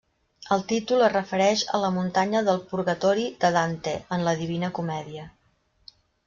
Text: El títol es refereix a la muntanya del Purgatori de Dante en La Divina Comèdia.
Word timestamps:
El 0.53 0.61
títol 0.69 1.01
es 1.07 1.11
refereix 1.11 1.63
a 1.77 1.81
la 1.83 1.91
muntanya 1.97 2.41
del 2.47 2.57
Purgatori 2.71 3.27
de 3.45 3.53
Dante 3.59 3.95
en 4.19 4.27
La 4.29 4.35
Divina 4.41 4.71
Comèdia. 4.79 5.29